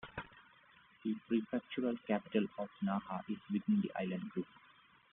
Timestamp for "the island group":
3.81-4.47